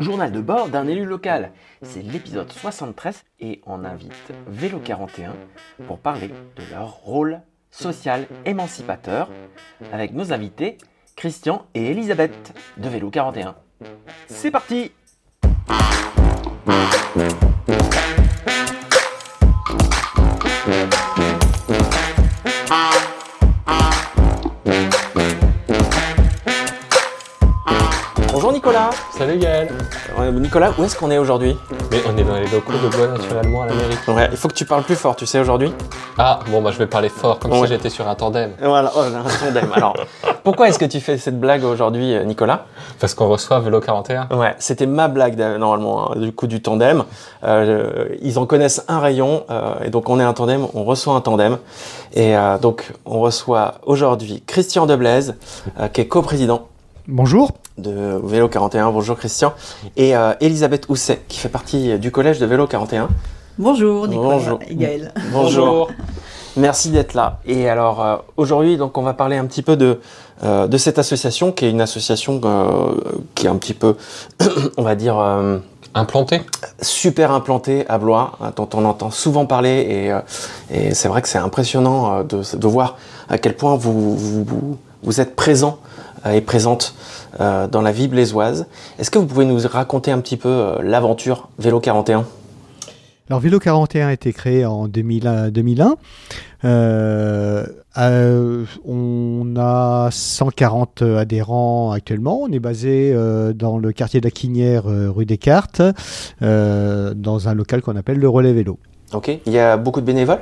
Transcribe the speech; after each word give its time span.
Journal 0.00 0.32
de 0.32 0.40
bord 0.40 0.68
d'un 0.68 0.88
élu 0.88 1.04
local. 1.04 1.52
C'est 1.82 2.02
l'épisode 2.02 2.50
73 2.50 3.22
et 3.38 3.60
on 3.64 3.84
invite 3.84 4.32
Vélo 4.48 4.80
41 4.80 5.34
pour 5.86 6.00
parler 6.00 6.28
de 6.28 6.62
leur 6.72 6.94
rôle 6.96 7.40
social 7.70 8.26
émancipateur 8.44 9.30
avec 9.92 10.12
nos 10.12 10.32
invités 10.32 10.78
Christian 11.14 11.66
et 11.74 11.92
Elisabeth 11.92 12.58
de 12.76 12.88
Vélo 12.88 13.10
41. 13.10 13.54
C'est 14.26 14.50
parti 14.50 14.90
Bonjour 28.40 28.52
Nicolas 28.52 28.90
Salut 29.18 29.36
Gaël 29.36 29.68
Nicolas, 30.34 30.70
où 30.78 30.84
est-ce 30.84 30.96
qu'on 30.96 31.10
est 31.10 31.18
aujourd'hui? 31.18 31.56
Mais 31.90 31.98
on 32.08 32.16
est 32.16 32.22
dans 32.22 32.36
les 32.36 32.46
locaux 32.46 32.72
de 32.72 32.88
Bois 32.96 33.08
Naturellement 33.08 33.62
à 33.62 33.66
la 33.66 33.74
mairie. 33.74 33.96
Ouais, 34.06 34.28
il 34.30 34.36
faut 34.36 34.46
que 34.46 34.54
tu 34.54 34.64
parles 34.64 34.84
plus 34.84 34.94
fort, 34.94 35.16
tu 35.16 35.26
sais, 35.26 35.40
aujourd'hui? 35.40 35.72
Ah, 36.16 36.38
bon 36.48 36.62
bah 36.62 36.70
je 36.70 36.78
vais 36.78 36.86
parler 36.86 37.08
fort, 37.08 37.40
comme 37.40 37.50
Ouais. 37.50 37.62
si 37.62 37.72
j'étais 37.72 37.90
sur 37.90 38.06
un 38.06 38.14
tandem. 38.14 38.52
Voilà, 38.62 38.92
oh, 38.94 39.00
un 39.00 39.44
tandem. 39.44 39.72
Alors, 39.74 39.96
pourquoi 40.44 40.68
est-ce 40.68 40.78
que 40.78 40.84
tu 40.84 41.00
fais 41.00 41.18
cette 41.18 41.40
blague 41.40 41.64
aujourd'hui, 41.64 42.14
euh, 42.14 42.22
Nicolas? 42.22 42.66
Parce 43.00 43.12
qu'on 43.12 43.26
reçoit 43.26 43.58
Vélo 43.58 43.80
41. 43.80 44.28
Ouais, 44.30 44.54
c'était 44.60 44.86
ma 44.86 45.08
blague 45.08 45.36
normalement, 45.58 46.12
hein, 46.12 46.20
du 46.20 46.30
coup 46.30 46.46
du 46.46 46.62
tandem. 46.62 47.02
Euh, 47.42 48.06
ils 48.22 48.38
en 48.38 48.46
connaissent 48.46 48.84
un 48.86 49.00
rayon, 49.00 49.46
euh, 49.50 49.74
et 49.84 49.90
donc 49.90 50.08
on 50.08 50.20
est 50.20 50.24
un 50.24 50.32
tandem, 50.32 50.64
on 50.74 50.84
reçoit 50.84 51.14
un 51.14 51.20
tandem. 51.20 51.58
Et 52.14 52.36
euh, 52.36 52.56
donc 52.58 52.92
on 53.04 53.18
reçoit 53.18 53.80
aujourd'hui 53.84 54.44
Christian 54.46 54.86
Deblaise, 54.86 55.34
qui 55.92 56.02
est 56.02 56.06
coprésident 56.06 56.68
Bonjour. 57.08 57.52
de 57.78 58.20
Vélo 58.22 58.48
41. 58.48 58.90
Bonjour 58.90 59.16
Christian. 59.16 59.54
Et 59.96 60.14
euh, 60.14 60.34
Elisabeth 60.40 60.90
Housset, 60.90 61.22
qui 61.26 61.38
fait 61.38 61.48
partie 61.48 61.98
du 61.98 62.10
collège 62.10 62.38
de 62.38 62.44
Vélo 62.44 62.66
41. 62.66 63.08
Bonjour 63.58 64.06
Nicolas 64.06 64.34
Bonjour. 64.36 64.58
et 64.68 64.74
Gaël. 64.74 65.14
Merci 66.58 66.90
d'être 66.90 67.14
là. 67.14 67.38
Et 67.46 67.68
alors 67.68 68.04
euh, 68.04 68.16
aujourd'hui, 68.36 68.76
donc 68.76 68.98
on 68.98 69.02
va 69.02 69.14
parler 69.14 69.36
un 69.36 69.46
petit 69.46 69.62
peu 69.62 69.76
de 69.76 70.00
euh, 70.44 70.66
de 70.66 70.76
cette 70.76 70.98
association, 70.98 71.50
qui 71.50 71.64
est 71.64 71.70
une 71.70 71.80
association 71.80 72.40
euh, 72.44 72.92
qui 73.34 73.46
est 73.46 73.48
un 73.48 73.56
petit 73.56 73.74
peu, 73.74 73.96
on 74.76 74.82
va 74.82 74.94
dire, 74.94 75.18
euh, 75.18 75.58
Implanté 75.94 76.42
super 76.82 77.32
implantée 77.32 77.86
à 77.88 77.96
Blois, 77.96 78.32
dont 78.56 78.68
on 78.74 78.84
entend 78.84 79.10
souvent 79.10 79.46
parler. 79.46 80.12
Et, 80.70 80.78
et 80.78 80.94
c'est 80.94 81.08
vrai 81.08 81.22
que 81.22 81.28
c'est 81.28 81.38
impressionnant 81.38 82.22
de, 82.22 82.42
de 82.56 82.66
voir 82.68 82.98
à 83.30 83.38
quel 83.38 83.56
point 83.56 83.74
vous 83.74 84.14
vous, 84.14 84.44
vous, 84.44 84.78
vous 85.02 85.20
êtes 85.20 85.34
présent 85.34 85.78
euh, 86.26 86.32
et 86.32 86.40
présente 86.40 86.94
euh, 87.40 87.66
dans 87.66 87.82
la 87.82 87.92
vie 87.92 88.08
blésoise. 88.08 88.66
Est-ce 88.98 89.10
que 89.10 89.18
vous 89.18 89.26
pouvez 89.26 89.44
nous 89.44 89.60
raconter 89.66 90.10
un 90.10 90.20
petit 90.20 90.36
peu 90.36 90.48
euh, 90.48 90.82
l'aventure 90.82 91.48
Vélo 91.58 91.80
41 91.80 92.24
Alors 93.28 93.40
Vélo 93.40 93.58
41 93.58 94.08
a 94.08 94.12
été 94.12 94.32
créé 94.32 94.64
en 94.64 94.88
2001. 94.88 95.50
2001. 95.50 95.96
Euh, 96.64 97.66
euh, 97.98 98.64
on 98.84 99.54
a 99.56 100.08
140 100.10 101.02
adhérents 101.02 101.92
actuellement. 101.92 102.40
On 102.42 102.50
est 102.50 102.58
basé 102.58 103.12
euh, 103.14 103.52
dans 103.52 103.78
le 103.78 103.92
quartier 103.92 104.20
de 104.20 104.26
la 104.26 104.30
Quinière, 104.30 104.84
rue 104.84 105.26
Descartes, 105.26 105.82
dans 106.40 107.48
un 107.48 107.54
local 107.54 107.82
qu'on 107.82 107.96
appelle 107.96 108.18
le 108.18 108.28
Relais 108.28 108.52
Vélo. 108.52 108.78
Ok. 109.12 109.30
Il 109.46 109.52
y 109.52 109.58
a 109.58 109.76
beaucoup 109.76 110.00
de 110.00 110.06
bénévoles? 110.06 110.40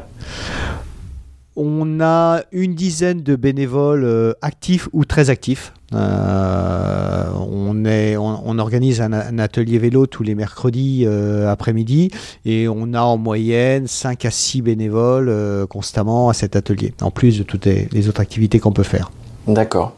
On 1.59 2.03
a 2.03 2.43
une 2.53 2.75
dizaine 2.75 3.23
de 3.23 3.35
bénévoles 3.35 4.05
euh, 4.05 4.35
actifs 4.43 4.91
ou 4.93 5.07
très 5.07 5.31
actifs. 5.31 5.73
Euh, 5.95 7.25
on, 7.35 8.59
organise 8.59 9.01
un, 9.01 9.39
atelier 9.39 9.79
vélo 9.79 10.07
tous 10.07 10.23
les 10.23 10.35
mercredis 10.35 11.05
euh, 11.07 11.51
après-midi 11.51 12.11
et 12.45 12.69
on 12.69 12.93
a 12.93 13.01
en 13.01 13.17
moyenne 13.17 13.87
5 13.87 14.25
à 14.25 14.31
6 14.31 14.63
bénévoles 14.63 15.67
constamment 15.69 16.29
à 16.29 16.35
cet 16.35 16.57
atelier, 16.57 16.93
en 17.03 17.11
plus 17.11 17.39
de 17.39 17.43
toutes 17.43 17.67
les, 17.67 17.89
les 17.93 18.09
autres 18.09 18.21
activités 18.21 18.59
qu'on 18.59 18.73
peut 18.73 18.83
faire. 18.83 19.11
D'accord. 19.47 19.93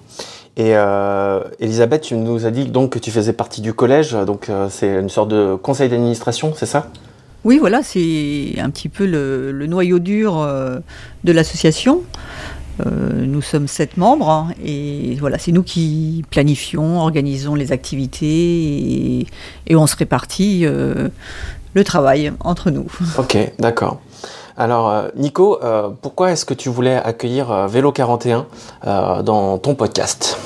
Et 0.57 0.75
Elisabeth, 1.61 2.03
tu 2.03 2.17
nous 2.17 2.45
as 2.45 2.51
dit 2.51 2.67
donc 2.67 2.91
que 2.91 2.99
tu 2.99 3.11
faisais 3.11 3.33
partie 3.33 3.61
du 3.61 3.73
collège, 3.73 4.13
donc 4.13 4.51
c'est 4.71 4.99
une 4.99 5.09
sorte 5.09 5.29
de 5.29 5.55
conseil 5.55 5.89
d'administration, 5.89 6.53
c'est 6.55 6.67
ça? 6.67 6.91
Oui, 7.45 7.59
voilà, 7.59 7.83
c'est 7.83 8.55
un 8.59 8.71
petit 8.71 8.89
peu 8.89 9.07
le, 9.07 9.53
le 9.53 9.67
noyau 9.67 9.99
dur 9.99 10.39
euh, 10.39 10.81
de 11.25 11.33
l'association. 11.33 12.03
Euh, 12.87 13.27
nous 13.27 13.43
sommes 13.43 13.67
sept 13.67 13.97
membres 13.97 14.31
hein, 14.31 14.49
et 14.65 15.17
voilà, 15.19 15.39
c'est 15.39 15.51
nous 15.51 15.65
qui 15.65 16.25
planifions, 16.31 17.01
organisons 17.01 17.57
les 17.57 17.73
activités 17.73 18.27
et, 18.27 19.27
et 19.67 19.77
on 19.77 19.87
se 19.87 19.97
répartit 19.97 20.65
euh, 20.65 21.09
le 21.75 21.85
travail 21.85 22.33
entre 22.41 22.71
nous. 22.71 22.87
Ok, 23.19 23.37
d'accord. 23.59 23.99
Alors, 24.57 25.05
Nico, 25.17 25.63
euh, 25.63 25.89
pourquoi 26.03 26.33
est-ce 26.33 26.45
que 26.45 26.55
tu 26.55 26.69
voulais 26.69 26.97
accueillir 26.97 27.69
Vélo 27.69 27.93
41 27.93 28.47
euh, 28.87 29.23
dans 29.23 29.57
ton 29.59 29.77
podcast? 29.77 30.37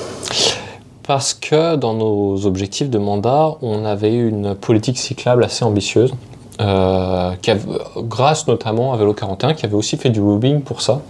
Parce 1.01 1.33
que 1.33 1.75
dans 1.75 1.95
nos 1.95 2.45
objectifs 2.45 2.91
de 2.91 2.99
mandat, 2.99 3.55
on 3.63 3.85
avait 3.85 4.13
une 4.13 4.53
politique 4.53 4.99
cyclable 4.99 5.43
assez 5.43 5.65
ambitieuse. 5.65 6.13
Euh, 6.61 7.31
qui 7.41 7.49
avait- 7.49 7.67
grâce 7.97 8.47
notamment 8.47 8.93
à 8.93 8.97
Vélo 8.97 9.13
41 9.13 9.55
qui 9.55 9.65
avait 9.65 9.75
aussi 9.75 9.97
fait 9.97 10.11
du 10.11 10.19
lobbying 10.19 10.61
pour 10.61 10.81
ça. 10.81 11.01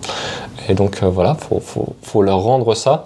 Et 0.69 0.73
donc 0.73 1.03
euh, 1.03 1.09
voilà, 1.09 1.35
faut, 1.35 1.61
faut, 2.01 2.21
leur 2.21 2.39
rendre 2.39 2.73
ça. 2.75 3.03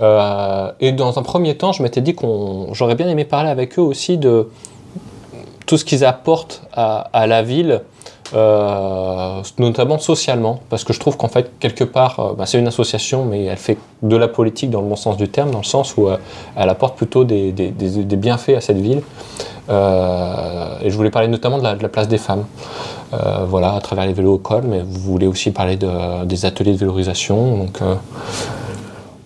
Euh, 0.00 0.72
et 0.80 0.90
dans 0.90 1.18
un 1.20 1.22
premier 1.22 1.56
temps, 1.56 1.70
je 1.70 1.84
m'étais 1.84 2.00
dit 2.00 2.14
qu'on, 2.14 2.68
j'aurais 2.72 2.96
bien 2.96 3.08
aimé 3.08 3.24
parler 3.24 3.48
avec 3.48 3.78
eux 3.78 3.82
aussi 3.82 4.18
de 4.18 4.48
tout 5.66 5.76
ce 5.76 5.84
qu'ils 5.84 6.04
apportent 6.04 6.62
à, 6.72 7.26
la 7.26 7.42
ville, 7.42 7.82
notamment 9.58 9.98
socialement, 9.98 10.60
parce 10.70 10.82
que 10.82 10.92
je 10.94 10.98
trouve 10.98 11.16
qu'en 11.18 11.28
fait, 11.28 11.52
quelque 11.60 11.84
part, 11.84 12.34
bah, 12.38 12.46
c'est 12.46 12.58
une 12.58 12.66
association, 12.66 13.26
mais 13.26 13.44
elle 13.44 13.58
fait 13.58 13.76
de 14.02 14.16
la 14.16 14.28
politique 14.28 14.70
dans 14.70 14.80
le 14.80 14.88
bon 14.88 14.96
sens 14.96 15.18
du 15.18 15.28
terme, 15.28 15.50
dans 15.50 15.58
le 15.58 15.64
sens 15.64 15.94
où 15.98 16.08
elle 16.56 16.68
apporte 16.70 16.96
plutôt 16.96 17.24
des 17.24 17.52
bienfaits 18.16 18.56
à 18.56 18.62
cette 18.62 18.78
ville. 18.78 19.02
Euh, 19.68 20.78
et 20.82 20.90
je 20.90 20.96
voulais 20.96 21.10
parler 21.10 21.28
notamment 21.28 21.58
de 21.58 21.62
la, 21.64 21.74
de 21.76 21.82
la 21.82 21.88
place 21.88 22.08
des 22.08 22.18
femmes, 22.18 22.44
Euh, 23.14 23.46
voilà, 23.48 23.72
à 23.74 23.80
travers 23.80 24.04
les 24.04 24.12
vélos 24.12 24.34
au 24.34 24.38
col, 24.38 24.64
mais 24.64 24.80
vous 24.82 25.00
voulez 25.00 25.26
aussi 25.26 25.50
parler 25.50 25.76
de- 25.76 26.24
des 26.26 26.44
ateliers 26.44 26.72
de 26.74 26.78
vélorisation, 26.78 27.56
donc 27.56 27.80
euh, 27.80 27.94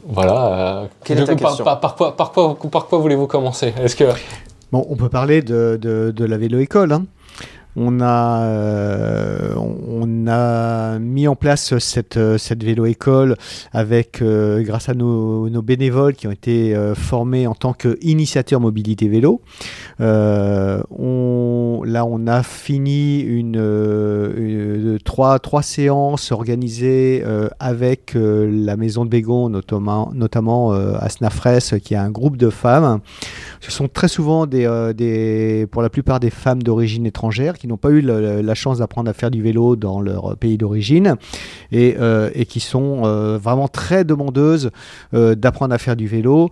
voilà. 0.08 0.46
euh, 0.46 0.84
Quelle 1.04 1.18
est 1.18 1.24
ta 1.24 1.34
par- 1.34 1.48
question 1.48 1.64
par, 1.64 1.80
par 1.80 1.96
quoi, 1.96 2.16
par 2.16 2.30
quoi, 2.32 2.56
par 2.70 2.86
quoi 2.86 2.98
voulez-vous 3.00 3.26
commencer? 3.26 3.74
Est-ce 3.82 3.96
que 3.96 4.04
Bon, 4.70 4.86
on 4.88 4.94
peut 4.96 5.08
parler 5.08 5.42
de, 5.42 5.78
de- 5.80 6.12
de 6.14 6.24
la 6.24 6.38
vélo-école. 6.38 6.92
hein. 6.92 7.04
On 7.74 8.00
a, 8.00 8.42
euh, 8.42 9.54
on 9.56 10.26
a 10.28 10.98
mis 10.98 11.26
en 11.26 11.36
place 11.36 11.78
cette, 11.78 12.18
cette 12.36 12.62
vélo-école 12.62 13.36
avec, 13.72 14.20
euh, 14.20 14.62
grâce 14.62 14.90
à 14.90 14.94
nos, 14.94 15.48
bénévoles 15.62 16.14
qui 16.14 16.26
ont 16.26 16.32
été 16.32 16.74
euh, 16.74 16.94
formés 16.94 17.46
en 17.46 17.54
tant 17.54 17.72
qu'initiateurs 17.72 18.60
mobilité 18.60 19.08
vélo. 19.08 19.40
Là, 19.98 20.82
on 22.06 22.26
a 22.26 22.42
fini 22.42 23.20
une, 23.20 24.98
trois, 25.04 25.40
séances 25.62 26.32
organisées 26.32 27.24
avec 27.58 28.14
la 28.14 28.76
maison 28.76 29.04
de 29.04 29.10
Bégon, 29.10 29.48
notamment, 29.48 30.10
notamment 30.14 30.72
à 30.72 31.08
Snafres, 31.08 31.78
qui 31.82 31.94
est 31.94 31.98
un 31.98 32.10
groupe 32.10 32.36
de 32.36 32.50
femmes. 32.50 33.00
Ce 33.60 33.70
sont 33.70 33.88
très 33.88 34.08
souvent 34.08 34.46
pour 34.46 35.82
la 35.82 35.88
plupart 35.90 36.20
des 36.20 36.30
femmes 36.30 36.62
d'origine 36.62 37.06
étrangère 37.06 37.54
qui 37.62 37.68
n'ont 37.68 37.76
pas 37.76 37.90
eu 37.90 38.00
la 38.00 38.54
chance 38.56 38.78
d'apprendre 38.78 39.08
à 39.08 39.12
faire 39.12 39.30
du 39.30 39.40
vélo 39.40 39.76
dans 39.76 40.00
leur 40.00 40.36
pays 40.36 40.58
d'origine 40.58 41.14
et, 41.70 41.94
euh, 42.00 42.28
et 42.34 42.44
qui 42.44 42.58
sont 42.58 43.02
euh, 43.04 43.38
vraiment 43.40 43.68
très 43.68 44.02
demandeuses 44.02 44.72
euh, 45.14 45.36
d'apprendre 45.36 45.72
à 45.72 45.78
faire 45.78 45.94
du 45.94 46.08
vélo 46.08 46.50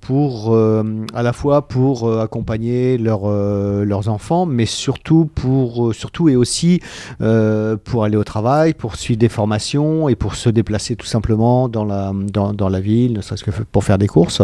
pour 0.00 0.56
à 0.56 1.22
la 1.24 1.32
fois 1.32 1.66
pour 1.66 2.20
accompagner 2.20 2.98
leurs 2.98 4.08
enfants, 4.08 4.46
mais 4.46 4.66
surtout 4.66 5.28
pour 5.34 5.92
surtout 5.92 6.28
et 6.28 6.36
aussi 6.36 6.80
pour 7.18 8.04
aller 8.04 8.16
au 8.16 8.22
travail, 8.22 8.74
pour 8.74 8.94
suivre 8.94 9.18
des 9.18 9.28
formations 9.28 10.08
et 10.08 10.14
pour 10.14 10.36
se 10.36 10.50
déplacer 10.50 10.94
tout 10.94 11.06
simplement 11.06 11.68
dans 11.68 11.84
la 11.84 12.12
dans, 12.14 12.52
dans 12.52 12.68
la 12.68 12.78
ville, 12.78 13.14
ne 13.14 13.22
serait-ce 13.22 13.42
que 13.42 13.50
pour 13.72 13.82
faire 13.82 13.98
des 13.98 14.06
courses. 14.06 14.40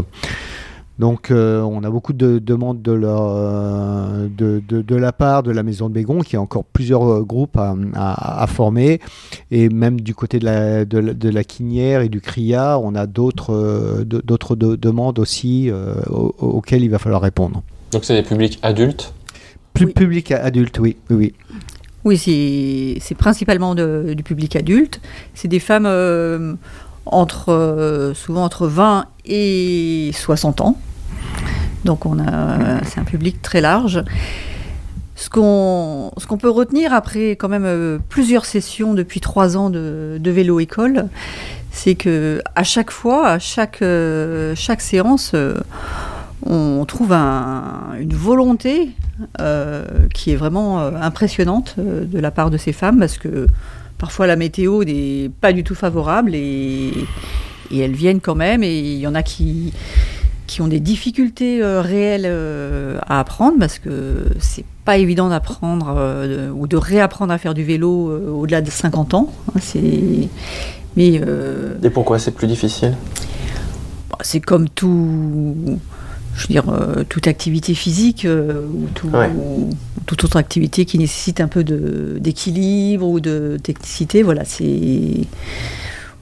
Donc 0.99 1.31
euh, 1.33 1.61
on 1.63 1.83
a 1.83 1.91
beaucoup 1.91 2.13
de 2.13 2.39
demandes 2.39 2.81
de, 2.81 2.93
leur, 2.93 3.23
euh, 3.27 4.29
de, 4.29 4.63
de- 4.69 4.81
de 4.83 4.95
la 4.97 5.13
part 5.13 5.43
de 5.43 5.51
la 5.51 5.63
Maison 5.65 5.89
de 5.89 5.95
Bégon, 5.95 6.21
qui 6.21 6.37
a 6.37 6.41
encore 6.41 6.65
plusieurs 6.65 7.03
euh, 7.11 7.23
groupes 7.23 7.57
à, 7.57 7.75
à- 7.95 8.43
à 8.43 8.47
former. 8.47 9.01
Et 9.51 9.69
même 9.71 10.01
du 10.01 10.15
côté 10.15 10.39
de 10.39 10.45
la, 10.45 10.85
de, 10.85 10.99
la- 10.99 11.15
de 11.15 11.29
la 11.29 11.43
Quinière 11.43 12.01
et 12.03 12.09
du 12.09 12.21
CRIA, 12.21 12.79
on 12.79 12.95
a 12.95 13.07
d'autres 13.07 13.53
euh, 13.53 14.05
de- 14.05 14.23
d'autres 14.25 14.55
de- 14.55 14.77
demandes 14.77 15.19
aussi 15.19 15.69
euh, 15.69 15.95
au- 16.11 16.35
auxquelles 16.39 16.85
il 16.85 16.91
va 16.91 16.99
falloir 17.01 17.23
répondre. 17.23 17.63
donc 17.91 18.05
c'est 18.05 18.15
des 18.15 18.23
publics 18.29 18.59
adultes? 18.63 19.13
Plus 19.73 19.87
Oui. 19.87 19.93
public 19.95 20.31
adulte, 20.31 20.79
oui. 20.79 20.97
oui, 21.11 21.17
oui. 21.17 21.35
Oui, 22.05 22.19
c'est 22.19 22.99
c'est 23.01 23.17
principalement 23.17 23.75
de- 23.75 24.13
du 24.17 24.23
public 24.23 24.55
adulte. 24.55 25.01
C'est 25.35 25.49
des 25.49 25.59
femmes 25.59 25.87
euh, 25.87 26.55
entre, 27.07 27.51
euh, 27.53 28.15
souvent 28.15 28.45
entre 28.45 28.67
20 28.67 29.07
et 29.27 30.11
60 30.15 30.61
ans 30.61 30.77
Donc 31.85 32.07
on 32.07 32.19
a, 32.19 32.83
c'est 32.85 32.99
un 33.01 33.05
public 33.05 33.41
très 33.43 33.61
large. 33.61 34.03
Ce 35.17 35.31
qu'on, 35.31 36.11
ce 36.19 36.27
qu'on 36.27 36.39
peut 36.39 36.51
retenir 36.51 36.93
après 36.93 37.31
quand 37.37 37.49
même 37.49 37.65
euh, 37.67 37.99
plusieurs 38.09 38.45
sessions 38.47 38.95
depuis 38.95 39.21
trois 39.21 39.57
ans 39.57 39.71
de, 39.71 40.17
de 40.21 40.31
vélo 40.31 40.59
école, 40.61 41.09
c'est 41.71 41.95
que 41.95 42.41
à 42.55 42.65
chaque 42.65 42.91
fois, 42.91 43.29
à 43.29 43.39
chaque, 43.39 43.81
euh, 43.83 44.55
chaque 44.57 44.81
séance, 44.81 45.35
on 46.47 46.85
trouve 46.87 47.13
un- 47.13 47.95
une 47.99 48.13
volonté 48.15 48.91
qui 50.13 50.33
est 50.33 50.37
vraiment 50.37 50.81
impressionnante 50.81 51.77
de 51.79 52.19
la 52.19 52.31
part 52.33 52.51
de 52.51 52.57
ces 52.57 52.73
femmes 52.73 52.99
parce 52.99 53.17
que 53.17 53.47
parfois 54.05 54.27
la 54.27 54.37
météo 54.37 54.85
n'est 54.85 55.31
pas 55.41 55.55
du 55.55 55.65
tout 55.65 55.75
favorable 55.75 56.35
et, 56.35 56.93
et 57.71 57.79
elles 57.79 57.95
viennent 57.95 58.21
quand 58.21 58.35
même 58.35 58.63
et 58.63 58.79
il 58.79 58.99
y 58.99 59.07
en 59.07 59.15
a 59.15 59.23
qui 59.23 59.73
qui 60.47 60.61
ont 60.61 60.69
des 60.69 60.79
difficultés 60.79 61.63
euh, 61.63 61.81
réelles 61.81 62.27
euh, 62.27 62.99
à 63.07 63.19
apprendre 63.19 63.57
parce 63.59 63.79
que 63.79 64.27
c'est 64.41 64.67
pas 64.85 64.99
évident 64.99 65.31
d'apprendre 65.31 65.95
euh, 65.97 66.51
ou 66.51 66.67
de 66.67 66.77
réapprendre 66.77 67.33
à 67.33 67.39
faire 67.39 67.55
du 67.55 67.65
vélo 67.65 67.91
au-delà 68.41 68.61
de 68.61 68.69
50 68.71 69.15
ans. 69.15 69.33
hein, 69.49 69.59
c'est 69.63 70.29
mais 70.99 71.19
Et 71.83 71.89
pourquoi 71.91 72.19
c'est 72.19 72.33
plus 72.33 72.47
difficile? 72.47 72.95
Bah, 74.11 74.19
c'est 74.21 74.41
comme 74.41 74.69
tout, 74.69 75.79
je 76.37 76.43
veux 76.43 76.49
dire, 76.49 76.65
toute 77.09 77.27
activité 77.27 77.73
physique 77.73 78.27
ou, 78.29 78.87
tout- 78.95 79.09
Ouais. 79.09 79.31
ou 79.35 79.71
toute 80.07 80.25
autre 80.25 80.37
activité 80.37 80.85
qui 80.85 80.99
nécessite 80.99 81.41
un 81.41 81.49
peu 81.49 81.65
d'équilibre 81.65 83.07
ou 83.07 83.21
de 83.21 83.59
technicité. 83.63 84.23
Voilà, 84.23 84.45
c'est 84.45 85.27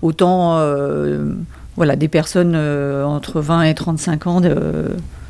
autant, 0.02 0.56
euh, 0.58 1.32
voilà, 1.76 1.96
des 1.96 2.08
personnes 2.08 2.54
euh, 2.54 3.04
entre 3.04 3.40
20 3.40 3.62
et 3.64 3.74
35 3.74 4.26
ans, 4.26 4.40
euh, 4.44 4.88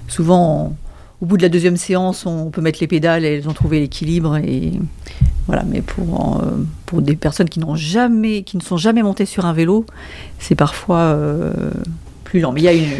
souvent. 0.08 0.74
au 1.20 1.26
bout 1.26 1.36
de 1.36 1.42
la 1.42 1.48
deuxième 1.48 1.76
séance, 1.76 2.26
on 2.26 2.50
peut 2.50 2.60
mettre 2.60 2.78
les 2.80 2.86
pédales 2.88 3.24
et 3.24 3.36
elles 3.36 3.48
ont 3.48 3.52
trouvé 3.52 3.80
l'équilibre 3.80 4.36
et 4.36 4.72
voilà. 5.46 5.62
Mais 5.68 5.80
pour 5.82 6.42
pour 6.86 7.00
des 7.02 7.16
personnes 7.16 7.48
qui 7.48 7.60
n'ont 7.60 7.76
jamais, 7.76 8.42
qui 8.42 8.56
ne 8.56 8.62
sont 8.62 8.76
jamais 8.76 9.02
montées 9.02 9.26
sur 9.26 9.46
un 9.46 9.52
vélo, 9.52 9.86
c'est 10.38 10.54
parfois 10.56 11.16
plus 12.24 12.40
lent. 12.40 12.52
Mais 12.52 12.60
il 12.60 12.64
y 12.64 12.68
a 12.68 12.72
une. 12.72 12.90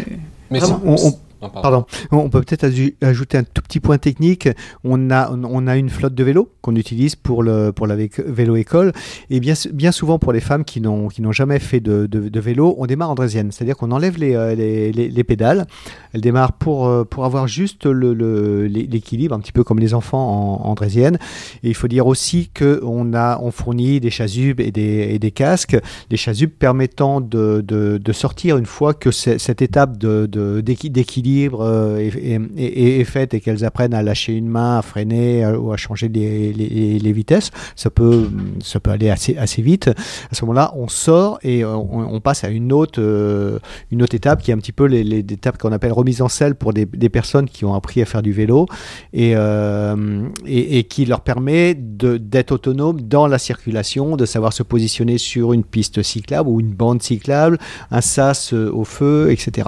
Mais 0.51 0.59
on- 0.85 0.95
Ah, 1.43 1.61
pardon. 1.61 1.85
On 2.11 2.29
peut 2.29 2.41
peut-être 2.41 2.65
ajouter 3.01 3.37
un 3.37 3.43
tout 3.43 3.61
petit 3.61 3.79
point 3.79 3.97
technique. 3.97 4.49
On 4.83 5.11
a, 5.11 5.31
on 5.31 5.67
a 5.67 5.77
une 5.77 5.89
flotte 5.89 6.15
de 6.15 6.23
vélos 6.23 6.49
qu'on 6.61 6.75
utilise 6.75 7.15
pour, 7.15 7.43
le, 7.43 7.71
pour 7.71 7.87
la 7.87 7.95
vé- 7.97 8.23
vélo 8.25 8.55
école. 8.55 8.91
Et 9.29 9.39
bien, 9.39 9.53
bien 9.73 9.91
souvent, 9.91 10.19
pour 10.19 10.31
les 10.33 10.39
femmes 10.39 10.63
qui 10.63 10.79
n'ont 10.81 11.09
jamais 11.31 11.59
fait 11.59 11.79
de, 11.79 12.07
vélo, 12.39 12.75
on 12.77 12.85
démarre 12.85 13.09
en 13.11 13.15
draisienne. 13.15 13.51
C'est-à-dire 13.51 13.75
qu'on 13.77 13.91
enlève 13.91 14.17
les, 14.17 14.35
euh, 14.35 14.55
les, 14.55 14.91
les- 14.91 15.09
les 15.09 15.23
pédales. 15.23 15.65
Elles 16.13 16.21
démarrent 16.21 16.53
pour, 16.53 16.87
euh, 16.87 17.03
pour 17.03 17.25
avoir 17.25 17.47
juste 17.47 17.85
le- 17.85 18.13
le- 18.13 18.67
l'équilibre, 18.67 19.35
un 19.35 19.39
petit 19.39 19.51
peu 19.51 19.63
comme 19.63 19.79
les 19.79 19.93
enfants 19.93 20.61
en, 20.63 20.69
en 20.69 20.73
draisienne. 20.75 21.17
Et 21.63 21.69
il 21.69 21.75
faut 21.75 21.87
dire 21.87 22.07
aussi 22.07 22.49
qu'on 22.57 23.13
on 23.13 23.51
fournit 23.51 23.99
des 23.99 24.09
chasubes 24.09 24.59
et 24.59 24.71
des, 24.71 25.19
des 25.19 25.31
casques. 25.31 25.77
Les 26.09 26.17
chasubes 26.17 26.51
permettant 26.51 27.21
de, 27.21 27.61
de, 27.65 27.99
de 28.03 28.11
sortir 28.13 28.57
une 28.57 28.65
fois 28.65 28.93
que 28.93 29.11
cette 29.11 29.61
étape 29.61 29.97
d'équilibre 29.97 31.32
euh, 31.51 31.97
est, 31.97 32.99
est 32.99 33.03
faite 33.03 33.33
et 33.33 33.39
qu'elles 33.39 33.65
apprennent 33.65 33.93
à 33.93 34.03
lâcher 34.03 34.33
une 34.33 34.47
main, 34.47 34.79
à 34.79 34.81
freiner 34.81 35.45
euh, 35.45 35.57
ou 35.57 35.71
à 35.71 35.77
changer 35.77 36.09
les, 36.09 37.13
vitesses. 37.13 37.51
Ça 37.75 37.89
peut, 37.89 38.29
ça 38.63 38.79
peut 38.79 38.91
aller 38.91 39.09
assez, 39.09 39.61
vite. 39.61 39.89
À 40.31 40.35
ce 40.35 40.43
moment-là, 40.45 40.73
on 40.75 40.87
sort 40.87 41.39
et 41.43 41.63
euh, 41.63 41.75
on, 41.75 42.19
passe 42.19 42.43
à 42.43 42.49
une 42.49 42.71
autre, 42.71 42.99
euh, 43.01 43.59
une 43.91 44.01
autre 44.01 44.15
étape 44.15 44.41
qui 44.41 44.51
est 44.51 44.53
un 44.53 44.57
petit 44.57 44.71
peu 44.71 44.91
étapes 44.93 45.57
qu'on 45.57 45.71
appelle 45.71 45.91
remise 45.91 46.21
en 46.21 46.29
selle 46.29 46.55
pour 46.55 46.73
des, 46.73 46.85
personnes 47.09 47.47
qui 47.47 47.65
ont 47.65 47.75
appris 47.75 48.01
à 48.01 48.05
faire 48.05 48.23
du 48.23 48.31
vélo 48.31 48.65
et, 49.11 49.33
euh, 49.35 50.27
et, 50.45 50.83
qui 50.85 51.05
leur 51.05 51.21
permet 51.21 51.75
d'être 51.75 52.51
autonomes 52.51 53.01
dans 53.01 53.27
la 53.27 53.37
circulation, 53.37 54.15
de 54.15 54.25
savoir 54.25 54.53
se 54.53 54.63
positionner 54.63 55.17
sur 55.17 55.53
une 55.53 55.63
piste 55.63 56.01
cyclable 56.01 56.49
ou 56.49 56.59
une 56.59 56.73
bande 56.73 57.01
cyclable, 57.01 57.57
un 57.91 58.01
sas 58.01 58.53
euh, 58.53 58.71
au 58.71 58.83
feu, 58.83 59.31
etc. 59.31 59.67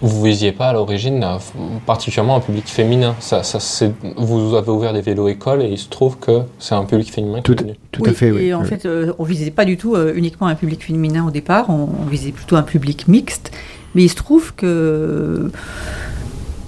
Vous 0.00 0.22
visiez 0.22 0.52
pas 0.52 0.68
à 0.68 0.72
l'origine 0.72 1.22
euh, 1.24 1.38
particulièrement 1.86 2.36
un 2.36 2.40
public 2.40 2.66
féminin. 2.66 3.14
Ça, 3.20 3.42
vous 4.16 4.54
avez 4.54 4.70
ouvert 4.70 4.92
des 4.92 5.00
vélos 5.00 5.28
écoles 5.28 5.62
et 5.62 5.68
il 5.68 5.78
se 5.78 5.88
trouve 5.88 6.18
que 6.18 6.42
c'est 6.58 6.74
un 6.74 6.84
public 6.84 7.12
féminin 7.12 7.38
qui 7.38 7.54
Tout, 7.54 7.64
tout 7.92 8.02
Oui, 8.02 8.10
à 8.10 8.12
fait, 8.12 8.30
oui. 8.30 8.44
Et 8.46 8.54
en 8.54 8.62
oui. 8.62 8.68
fait, 8.68 8.86
euh, 8.86 9.12
on 9.18 9.24
visait 9.24 9.50
pas 9.50 9.64
du 9.64 9.76
tout 9.76 9.94
euh, 9.94 10.12
uniquement 10.14 10.46
un 10.46 10.54
public 10.54 10.84
féminin 10.84 11.26
au 11.26 11.30
départ, 11.30 11.70
on, 11.70 11.88
on 12.02 12.06
visait 12.08 12.32
plutôt 12.32 12.56
un 12.56 12.62
public 12.62 13.08
mixte. 13.08 13.50
Mais 13.94 14.02
il 14.04 14.08
se 14.08 14.16
trouve 14.16 14.54
que 14.54 15.50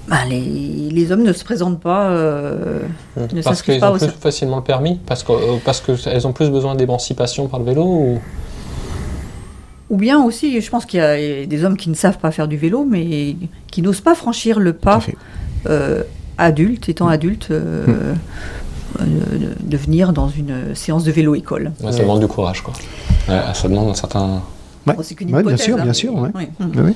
bah, 0.08 0.24
les, 0.28 0.40
les 0.90 1.12
hommes 1.12 1.22
ne 1.22 1.32
se 1.32 1.44
présentent 1.44 1.80
pas, 1.80 2.10
euh, 2.10 2.80
ne 3.16 3.42
Parce 3.42 3.62
qu'ils 3.62 3.84
ont 3.84 3.96
plus 3.96 4.08
facilement 4.08 4.56
le 4.56 4.62
permis? 4.62 4.98
Parce 5.06 5.22
que 5.22 5.30
euh, 5.32 5.56
parce 5.64 5.80
qu'elles 5.80 6.26
ont 6.26 6.32
plus 6.32 6.50
besoin 6.50 6.74
d'émancipation 6.74 7.46
par 7.46 7.60
le 7.60 7.66
vélo 7.66 7.84
ou... 7.84 8.20
Ou 9.90 9.96
bien 9.96 10.22
aussi, 10.22 10.60
je 10.60 10.70
pense 10.70 10.86
qu'il 10.86 11.00
y 11.00 11.02
a 11.02 11.46
des 11.46 11.64
hommes 11.64 11.76
qui 11.76 11.90
ne 11.90 11.94
savent 11.94 12.18
pas 12.18 12.30
faire 12.30 12.48
du 12.48 12.56
vélo, 12.56 12.86
mais 12.88 13.36
qui 13.70 13.82
n'osent 13.82 14.00
pas 14.00 14.14
franchir 14.14 14.60
le 14.60 14.72
pas 14.72 15.00
euh, 15.68 16.02
adulte, 16.38 16.88
étant 16.88 17.08
adulte, 17.08 17.48
euh, 17.50 18.14
euh, 19.00 19.04
de, 19.60 19.76
venir 19.76 20.12
dans 20.12 20.28
une 20.28 20.74
séance 20.74 21.04
de 21.04 21.10
vélo 21.10 21.34
école. 21.34 21.72
Ouais, 21.82 21.92
Ça 21.92 22.00
demande 22.00 22.20
du 22.20 22.28
courage, 22.28 22.62
quoi. 22.62 22.72
Ouais, 23.28 23.40
ça 23.52 23.68
demande 23.68 23.90
un 23.90 23.94
certain... 23.94 24.42
Ouais. 24.86 24.94
Bon, 24.94 25.02
c'est 25.02 25.14
qu'une 25.14 25.34
Ouais, 25.34 25.42
bien 25.42 25.56
sûr, 25.56 25.76
hein. 25.76 25.82
bien 25.82 25.92
sûr, 25.92 26.14
ouais. 26.14 26.30
Oui. 26.34 26.48
Oui, 26.60 26.66
oui. 26.76 26.94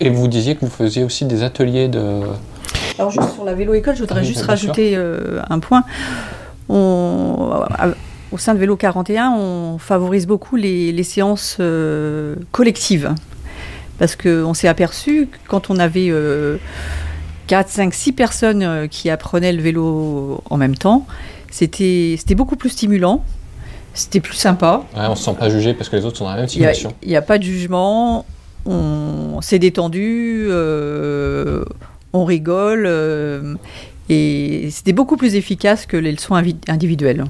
Et 0.00 0.08
vous 0.08 0.26
disiez 0.28 0.54
que 0.54 0.60
vous 0.60 0.70
faisiez 0.70 1.04
aussi 1.04 1.26
des 1.26 1.42
ateliers 1.42 1.88
de... 1.88 2.22
Alors 2.98 3.10
juste 3.10 3.34
sur 3.34 3.44
la 3.44 3.54
vélo 3.54 3.74
école, 3.74 3.94
je 3.94 4.00
voudrais 4.00 4.20
Ah 4.20 4.24
juste 4.24 4.42
rajouter 4.42 4.92
euh, 4.94 5.40
un 5.48 5.58
point. 5.58 5.84
On, 6.68 7.50
au 8.32 8.38
sein 8.38 8.54
de 8.54 8.58
Vélo 8.60 8.76
41, 8.76 9.32
on 9.32 9.78
favorise 9.78 10.26
beaucoup 10.26 10.56
les, 10.56 10.92
les 10.92 11.02
séances 11.02 11.56
euh, 11.60 12.36
collectives. 12.52 13.14
Parce 13.98 14.16
qu'on 14.16 14.54
s'est 14.54 14.68
aperçu 14.68 15.28
que 15.30 15.36
quand 15.48 15.68
on 15.68 15.78
avait 15.78 16.08
euh, 16.08 16.56
4, 17.48 17.68
5, 17.68 17.92
6 17.94 18.12
personnes 18.12 18.62
euh, 18.62 18.86
qui 18.86 19.10
apprenaient 19.10 19.52
le 19.52 19.60
vélo 19.62 20.42
en 20.48 20.56
même 20.56 20.76
temps, 20.76 21.06
c'était 21.50 22.16
beaucoup 22.36 22.56
plus 22.56 22.70
stimulant, 22.70 23.24
c'était 23.92 24.20
plus 24.20 24.36
sympa. 24.36 24.84
Ouais, 24.96 25.02
on 25.08 25.16
se 25.16 25.24
sent 25.24 25.34
pas 25.38 25.50
jugé 25.50 25.74
parce 25.74 25.88
que 25.88 25.96
les 25.96 26.04
autres 26.04 26.16
sont 26.16 26.24
dans 26.24 26.30
la 26.30 26.36
même 26.36 26.48
Il 26.54 26.60
n'y 26.60 26.66
a, 26.66 26.72
situation. 26.72 26.96
il 27.02 27.10
y 27.10 27.16
a 27.16 27.22
pas 27.22 27.38
de 27.38 27.42
jugement, 27.42 28.24
on 28.64 29.40
s'est 29.42 29.58
détendu, 29.58 30.46
euh, 30.48 31.64
on 32.12 32.24
rigole, 32.24 32.86
et 34.10 34.70
c'était 34.70 34.92
beaucoup 34.92 35.16
plus 35.16 35.36
efficace 35.36 35.86
que 35.86 35.96
les 35.96 36.10
leçons 36.10 36.34
individuelles. 36.34 37.24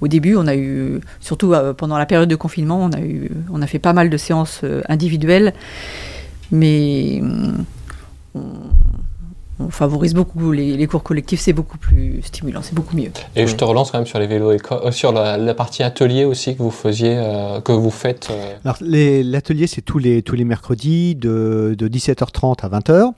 Au 0.00 0.08
début, 0.08 0.34
on 0.34 0.46
a 0.46 0.56
eu, 0.56 1.00
surtout 1.20 1.52
euh, 1.52 1.74
pendant 1.74 1.98
la 1.98 2.06
période 2.06 2.28
de 2.28 2.34
confinement, 2.34 2.82
on 2.82 2.92
a, 2.92 3.00
eu, 3.00 3.30
on 3.50 3.60
a 3.60 3.66
fait 3.66 3.78
pas 3.78 3.92
mal 3.92 4.08
de 4.08 4.16
séances 4.16 4.60
euh, 4.64 4.82
individuelles, 4.88 5.52
mais 6.50 7.20
hum, 7.22 7.64
on 9.58 9.70
favorise 9.70 10.12
beaucoup 10.14 10.52
les, 10.52 10.76
les 10.76 10.86
cours 10.86 11.02
collectifs, 11.02 11.40
c'est 11.40 11.52
beaucoup 11.52 11.78
plus 11.78 12.20
stimulant, 12.22 12.60
c'est 12.62 12.74
beaucoup 12.74 12.96
mieux. 12.96 13.10
Et 13.34 13.46
je 13.46 13.54
te 13.56 13.64
relance 13.64 13.90
quand 13.90 13.98
même 13.98 14.06
sur 14.06 14.18
les 14.18 14.26
vélos 14.26 14.52
éco- 14.52 14.80
euh, 14.84 14.90
sur 14.92 15.12
la, 15.12 15.38
la 15.38 15.54
partie 15.54 15.82
atelier 15.82 16.24
aussi 16.24 16.54
que 16.56 16.62
vous 16.62 16.70
faisiez, 16.70 17.14
euh, 17.16 17.60
que 17.60 17.72
vous 17.72 17.90
faites. 17.90 18.28
euh, 18.30 18.54
Alors, 18.64 18.76
l'atelier, 18.80 19.66
c'est 19.66 19.80
tous 19.82 19.98
les, 19.98 20.22
tous 20.22 20.34
les 20.36 20.44
mercredis 20.44 21.14
de, 21.14 21.74
de 21.78 21.88
17h30 21.88 22.64
à 22.64 22.68
20h. 22.68 23.12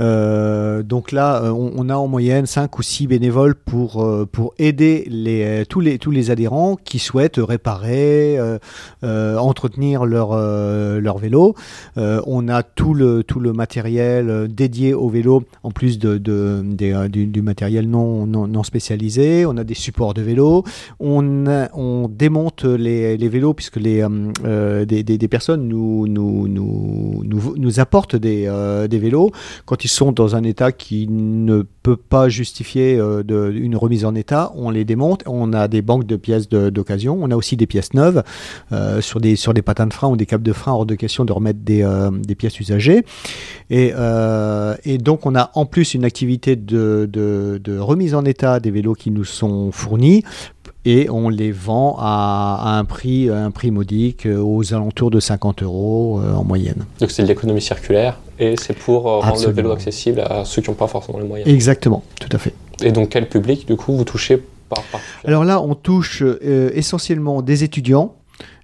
Euh, 0.00 0.82
donc 0.82 1.12
là, 1.12 1.42
on, 1.52 1.72
on 1.76 1.88
a 1.88 1.94
en 1.96 2.06
moyenne 2.08 2.46
5 2.46 2.78
ou 2.78 2.82
6 2.82 3.06
bénévoles 3.06 3.54
pour, 3.54 4.02
euh, 4.04 4.26
pour 4.30 4.54
aider 4.58 5.04
les, 5.08 5.64
tous, 5.68 5.80
les, 5.80 5.98
tous 5.98 6.10
les 6.10 6.30
adhérents 6.30 6.76
qui 6.76 6.98
souhaitent 6.98 7.38
réparer, 7.38 8.38
euh, 8.38 8.58
euh, 9.04 9.36
entretenir 9.36 10.04
leur, 10.04 10.30
euh, 10.32 11.00
leur 11.00 11.18
vélo. 11.18 11.54
Euh, 11.96 12.20
on 12.26 12.48
a 12.48 12.62
tout 12.62 12.94
le, 12.94 13.22
tout 13.22 13.40
le 13.40 13.52
matériel 13.52 14.48
dédié 14.48 14.94
au 14.94 15.08
vélo, 15.08 15.44
en 15.62 15.70
plus 15.76 15.98
de, 15.98 16.18
euh, 16.30 17.08
du, 17.08 17.42
matériel 17.42 17.86
non, 17.86 18.26
non, 18.26 18.48
non 18.48 18.62
spécialisé. 18.62 19.44
On 19.44 19.58
a 19.58 19.62
des 19.62 19.74
supports 19.74 20.14
de 20.14 20.22
vélo. 20.22 20.64
On, 21.00 21.44
on 21.74 22.08
démonte 22.08 22.64
les, 22.64 23.18
les 23.18 23.28
vélos 23.28 23.52
puisque 23.52 23.76
les, 23.76 24.00
euh, 24.00 24.08
euh, 24.46 24.84
des, 24.86 25.02
des- 25.02 25.28
personnes 25.28 25.68
nous, 25.68 26.06
nous, 26.08 26.48
nous, 26.48 27.22
nous, 27.24 27.54
nous 27.58 27.78
apportent 27.78 28.16
des, 28.16 28.50
des 28.88 28.98
vélos 28.98 29.32
quand 29.66 29.84
ils 29.84 29.88
sont 29.88 30.12
dans 30.12 30.34
un 30.34 30.44
état 30.44 30.72
qui 30.72 31.08
ne 31.10 31.60
peut 31.82 31.98
pas 31.98 32.30
justifier 32.30 32.96
de, 32.96 33.52
une 33.54 33.76
remise 33.76 34.06
en 34.06 34.14
état. 34.14 34.52
On 34.54 34.70
les 34.70 34.86
démonte. 34.86 35.24
On 35.26 35.52
a 35.52 35.68
des 35.68 35.82
banques 35.82 36.06
de 36.06 36.16
pièces 36.16 36.48
d'occasion. 36.48 37.18
On 37.20 37.30
a 37.30 37.36
aussi 37.36 37.58
des 37.58 37.66
pièces 37.66 37.92
neuves 37.92 38.22
sur, 39.00 39.20
des, 39.20 39.36
sur 39.36 39.52
des 39.52 39.62
patins 39.62 39.86
de 39.86 39.92
frein 39.92 40.08
ou 40.08 40.16
des 40.16 40.24
câbles 40.24 40.42
de 40.44 40.54
frein 40.54 40.72
hors 40.72 40.86
de 40.86 40.94
question 40.94 41.26
de 41.26 41.32
remettre 41.34 41.58
des, 41.60 42.34
pièces 42.34 42.58
usagées. 42.60 43.04
Et, 43.68 43.92
et 44.84 44.98
donc, 44.98 45.26
on 45.26 45.34
a 45.34 45.50
plus 45.66 45.94
une 45.94 46.04
activité 46.04 46.56
de, 46.56 47.08
de, 47.10 47.60
de 47.62 47.78
remise 47.78 48.14
en 48.14 48.24
état 48.24 48.60
des 48.60 48.70
vélos 48.70 48.94
qui 48.94 49.10
nous 49.10 49.24
sont 49.24 49.70
fournis 49.72 50.22
et 50.84 51.10
on 51.10 51.28
les 51.28 51.50
vend 51.50 51.96
à, 51.98 52.60
à 52.62 52.78
un 52.78 52.84
prix, 52.84 53.28
un 53.28 53.50
prix 53.50 53.70
modique 53.72 54.24
euh, 54.24 54.38
aux 54.38 54.72
alentours 54.72 55.10
de 55.10 55.18
50 55.18 55.64
euros 55.64 56.20
euh, 56.20 56.32
en 56.32 56.44
moyenne. 56.44 56.86
Donc 57.00 57.10
c'est 57.10 57.22
de 57.22 57.28
l'économie 57.28 57.60
circulaire 57.60 58.18
et 58.38 58.54
c'est 58.56 58.74
pour 58.74 59.08
euh, 59.08 59.18
rendre 59.18 59.46
le 59.46 59.52
vélo 59.52 59.72
accessible 59.72 60.20
à 60.20 60.44
ceux 60.44 60.62
qui 60.62 60.70
n'ont 60.70 60.76
pas 60.76 60.86
forcément 60.86 61.18
les 61.18 61.26
moyens. 61.26 61.50
Exactement, 61.50 62.04
tout 62.20 62.28
à 62.32 62.38
fait. 62.38 62.54
Et 62.82 62.92
donc 62.92 63.10
quel 63.10 63.28
public 63.28 63.66
du 63.66 63.76
coup 63.76 63.96
vous 63.96 64.04
touchez 64.04 64.40
par 64.68 64.82
par 64.84 65.00
Alors 65.24 65.44
là, 65.44 65.60
on 65.60 65.74
touche 65.74 66.22
euh, 66.22 66.70
essentiellement 66.74 67.42
des 67.42 67.64
étudiants. 67.64 68.14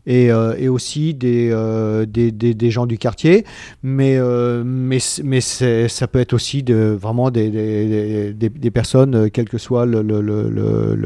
Et, 0.04 0.32
euh, 0.32 0.56
et 0.58 0.68
aussi 0.68 1.14
des, 1.14 1.50
euh, 1.52 2.06
des, 2.06 2.32
des, 2.32 2.54
des 2.54 2.70
gens 2.72 2.86
du 2.86 2.98
quartier, 2.98 3.44
mais, 3.84 4.16
euh, 4.16 4.64
mais, 4.66 4.98
mais 5.22 5.40
ça 5.40 6.06
peut 6.08 6.18
être 6.18 6.32
aussi 6.32 6.64
de, 6.64 6.96
vraiment 7.00 7.30
des, 7.30 7.50
des, 7.50 8.32
des, 8.32 8.48
des 8.48 8.70
personnes, 8.72 9.14
euh, 9.14 9.28
quelle 9.32 9.48
que 9.48 9.58
soit 9.58 9.86
le- 9.86 10.02
le- 10.02 10.20
le- 10.20 10.48
le- 10.50 10.96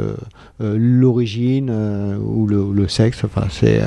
le, 0.61 0.77
l'origine 0.79 1.71
ou 2.25 2.47
le, 2.47 2.73
le 2.73 2.89
sexe. 2.89 3.23
Enfin, 3.25 3.47
c'est, 3.51 3.83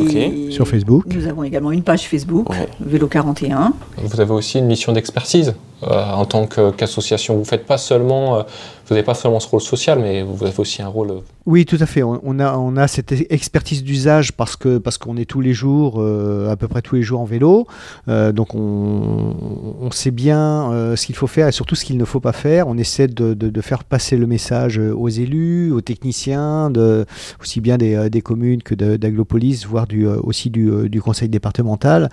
Ok. 0.00 0.14
Et 0.14 0.50
Sur 0.50 0.66
Facebook. 0.66 1.04
Nous 1.14 1.26
avons 1.26 1.44
également 1.44 1.70
une 1.70 1.82
page 1.82 2.08
Facebook, 2.08 2.48
Ouais. 2.48 2.66
Vélo 2.80 3.08
41. 3.08 3.74
Vous 3.98 4.20
avez 4.20 4.32
aussi 4.32 4.58
une 4.58 4.64
mission 4.64 4.92
d'expertise 4.92 5.54
euh, 5.82 6.12
en 6.12 6.24
tant 6.24 6.46
qu'association. 6.46 7.36
Vous 7.36 7.44
faites 7.44 7.66
pas 7.66 7.76
seulement, 7.76 8.38
euh, 8.38 8.42
vous 8.86 8.94
n'avez 8.94 9.04
pas 9.04 9.14
seulement 9.14 9.40
ce 9.40 9.48
rôle 9.48 9.60
social, 9.60 9.98
mais 9.98 10.22
vous 10.22 10.44
avez 10.44 10.52
aussi 10.58 10.82
un 10.82 10.88
rôle. 10.88 11.10
euh, 11.10 11.20
Oui, 11.46 11.64
tout 11.64 11.78
à 11.80 11.86
fait. 11.86 12.02
On, 12.02 12.38
a, 12.38 12.56
on 12.58 12.76
a 12.76 12.86
cette 12.88 13.12
expertise 13.30 13.82
d'usage 13.82 14.32
parce 14.32 14.56
que 14.56 14.78
parce 14.78 14.98
qu'on 14.98 15.16
est 15.16 15.24
tous 15.24 15.40
les 15.40 15.54
jours, 15.54 15.94
euh, 15.98 16.50
à 16.50 16.56
peu 16.56 16.68
près 16.68 16.82
tous 16.82 16.96
les 16.96 17.02
jours 17.02 17.20
en 17.20 17.24
vélo. 17.24 17.66
Euh, 18.08 18.32
donc 18.32 18.54
on, 18.54 19.90
sait 19.90 20.10
bien 20.10 20.70
ce 20.96 21.06
qu'il 21.06 21.14
faut 21.14 21.28
faire 21.28 21.46
et 21.46 21.52
surtout 21.52 21.76
ce 21.76 21.84
qu'il 21.84 21.96
ne 21.98 22.04
faut 22.04 22.18
pas 22.20 22.32
faire. 22.32 22.66
On 22.68 22.76
essaie 22.76 23.06
de, 23.06 23.32
de- 23.34 23.60
faire 23.60 23.84
passer 23.84 24.16
le 24.16 24.26
message 24.26 24.78
aux 24.78 25.08
élus, 25.08 25.70
aux 25.72 25.80
techniciens, 25.80 26.68
de, 26.70 27.06
aussi 27.40 27.60
bien 27.60 27.78
des, 27.78 28.10
des 28.10 28.20
communes 28.22 28.60
que 28.62 28.74
d'Aglopolis, 28.74 29.64
voire 29.66 29.86
du, 29.86 30.06
aussi 30.06 30.50
du, 30.50 30.88
du 30.90 31.00
conseil 31.00 31.28
départemental. 31.28 32.10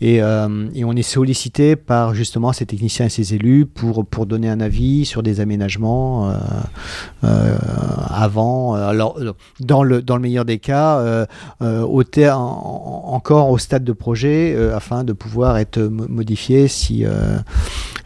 Et, 0.00 0.16
et 0.16 0.84
on 0.84 0.92
est 0.96 1.02
sollicité 1.02 1.76
par 1.76 2.14
justement 2.14 2.52
ces 2.54 2.64
techniciens 2.66 3.06
et 3.06 3.10
ces 3.10 3.34
élus 3.34 3.66
pour, 3.66 4.06
pour 4.06 4.24
donner 4.26 4.48
un 4.48 4.60
avis 4.60 5.04
sur 5.04 5.22
des 5.22 5.40
aménagements 5.40 6.07
euh, 6.08 6.32
euh, 7.24 7.56
avant. 8.08 8.76
euh, 8.76 8.88
Alors, 8.88 9.18
dans 9.60 9.82
le, 9.82 10.02
dans 10.02 10.16
le 10.16 10.22
meilleur 10.22 10.44
des 10.44 10.58
cas, 10.58 11.02
au 11.60 12.02
encore 13.18 13.50
au 13.50 13.58
stade 13.58 13.84
de 13.84 13.92
projet, 13.92 14.56
afin 14.74 15.04
de 15.04 15.12
pouvoir 15.12 15.58
être 15.58 15.78
mo- 15.80 16.06
modifié 16.08 16.68
si, 16.68 17.04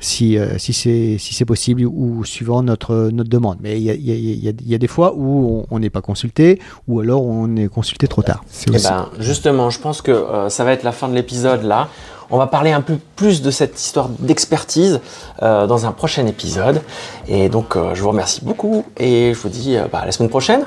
si, 0.01 0.37
si 0.59 0.73
c'est 0.73 1.17
si 1.19 1.45
possible 1.45 1.85
ou 1.87 2.25
suivant 2.25 2.63
notre, 2.63 3.11
notre 3.13 3.31
demande. 3.31 3.59
Mais 3.63 3.79
il 3.81 3.85
y 3.85 3.91
a, 3.91 3.95
y 3.95 4.75
a- 4.75 4.79
des 4.79 4.87
fois 4.89 5.15
où 5.17 5.65
on 5.71 5.79
n'est 5.79 5.91
pas 5.91 6.01
consulté 6.03 6.61
ou 6.89 7.01
alors 7.01 7.25
on 7.25 7.57
est 7.57 7.69
consulté 7.69 8.07
trop 8.09 8.23
tard. 8.23 8.45
Eh 8.69 8.71
ben, 8.73 9.09
justement, 9.21 9.71
je 9.71 9.79
pense 9.79 10.03
que 10.03 10.13
ça 10.49 10.65
va 10.65 10.73
être 10.73 10.83
la 10.83 10.93
fin 10.93 11.09
de 11.09 11.15
l'épisode 11.15 11.63
là. 11.63 11.89
On 12.33 12.39
va 12.39 12.47
parler 12.47 12.73
un 12.73 12.81
peu 12.81 12.97
plus 13.15 13.43
de 13.43 13.51
cette 13.51 13.79
histoire 13.79 14.09
d'expertise 14.09 15.01
euh, 15.43 15.67
dans 15.67 15.85
un 15.85 15.93
prochain 15.93 16.27
épisode. 16.27 16.81
Et 17.29 17.51
donc, 17.51 17.77
euh, 17.77 17.95
je 17.95 18.03
vous 18.03 18.09
remercie 18.09 18.43
beaucoup 18.43 18.87
et 18.97 19.35
je 19.35 19.39
vous 19.39 19.51
dis 19.51 19.77
euh, 19.77 19.85
bah, 19.93 20.01
à 20.01 20.07
la 20.07 20.13
semaine 20.13 20.31
prochaine. 20.31 20.65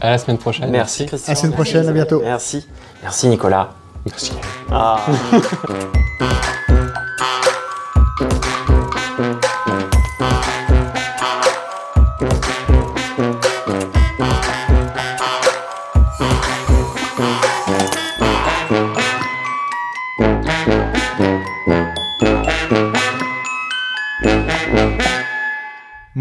À 0.00 0.10
la 0.10 0.18
semaine 0.18 0.38
prochaine. 0.38 0.70
Merci 0.70 1.06
Christian. 1.06 1.32
À 1.32 1.34
la 1.34 1.40
semaine 1.40 1.54
prochaine, 1.54 1.88
à 1.88 1.92
bientôt. 1.92 2.20
Merci. 2.22 2.68
Merci 3.02 3.26
Nicolas. 3.26 3.70
Merci. 4.06 4.32
Ah. 4.70 5.00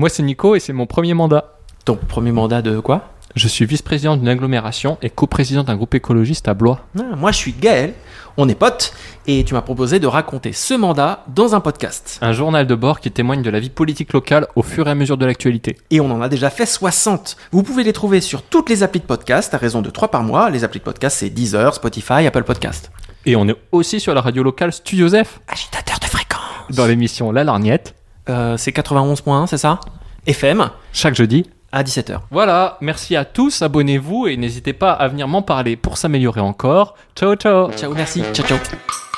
Moi, 0.02 0.10
c'est 0.10 0.24
Nico 0.24 0.56
et 0.56 0.60
c'est 0.60 0.74
mon 0.74 0.88
premier 0.88 1.14
mandat. 1.14 1.60
Ton 1.86 1.96
premier 1.96 2.32
mandat 2.32 2.64
de 2.64 2.80
quoi? 2.80 3.12
Je 3.36 3.48
suis 3.48 3.68
vice-président 3.68 4.18
d'une 4.18 4.30
agglomération 4.30 4.98
et 5.04 5.12
coprésident 5.12 5.62
d'un 5.64 5.76
groupe 5.76 5.94
écologiste 5.94 6.48
à 6.48 6.56
Blois. 6.56 6.80
Ah, 6.98 7.16
Moi, 7.16 7.32
je 7.32 7.38
suis 7.38 7.54
Gaël, 7.54 7.94
on 8.36 8.50
est 8.50 8.56
potes, 8.56 8.96
et 9.28 9.44
tu 9.44 9.54
m'as 9.54 9.62
proposé 9.62 10.00
de 10.00 10.08
raconter 10.08 10.54
ce 10.54 10.74
mandat 10.74 11.24
dans 11.28 11.54
un 11.54 11.60
podcast. 11.60 12.18
Un 12.24 12.34
journal 12.34 12.66
de 12.66 12.74
bord 12.74 13.00
qui 13.00 13.12
témoigne 13.12 13.44
de 13.44 13.52
la 13.52 13.60
vie 13.60 13.70
politique 13.70 14.12
locale 14.14 14.48
au 14.56 14.64
fur 14.64 14.88
et 14.88 14.90
à 14.90 14.96
mesure 14.96 15.18
de 15.18 15.26
l'actualité. 15.28 15.78
Et 15.92 16.02
on 16.02 16.10
en 16.10 16.24
a 16.24 16.30
déjà 16.30 16.50
fait 16.50 16.66
60. 16.66 17.38
Vous 17.52 17.62
pouvez 17.62 17.84
les 17.84 17.94
trouver 17.94 18.22
sur 18.22 18.42
toutes 18.42 18.72
les 18.72 18.82
applis 18.82 19.02
de 19.02 19.06
podcast, 19.06 19.54
à 19.54 19.58
raison 19.60 19.84
de 19.84 19.92
3 19.92 20.08
par 20.10 20.24
mois. 20.24 20.50
Les 20.50 20.64
applis 20.64 20.80
de 20.80 20.86
podcast, 20.86 21.18
c'est 21.20 21.30
Deezer, 21.30 21.76
Spotify, 21.76 22.26
Apple 22.26 22.42
Podcast. 22.44 22.90
Et 23.28 23.36
on 23.36 23.48
est 23.48 23.56
aussi 23.72 24.00
sur 24.00 24.16
la 24.16 24.22
radio 24.22 24.42
locale 24.42 24.74
Studio 24.74 25.10
Zef, 25.10 25.42
Agitateur 25.48 26.00
de 26.00 26.06
fréquence. 26.06 26.40
dans 26.72 26.88
l'émission 26.88 27.32
La 27.32 27.44
Larniette, 27.44 27.94
Euh, 28.30 28.58
c'est 28.58 28.72
91.1, 28.72 29.48
c'est 29.48 29.58
ça? 29.58 29.80
FM, 30.28 30.70
chaque 30.94 31.16
jeudi. 31.16 31.50
à 31.72 31.84
17h. 31.84 32.20
Voilà, 32.32 32.78
merci 32.82 33.16
à 33.16 33.26
tous, 33.26 33.62
abonnez-vous 33.62 34.28
et 34.28 34.38
n'hésitez 34.38 34.74
pas 34.74 34.92
à 34.92 35.08
venir 35.08 35.28
m'en 35.28 35.42
parler 35.42 35.76
pour 35.78 35.98
s'améliorer 35.98 36.42
encore. 36.42 36.96
Ciao 37.16 37.36
ciao 37.36 37.72
Ciao, 37.72 37.94
merci. 37.94 38.22
Ciao, 38.34 38.46
ciao. 38.46 39.11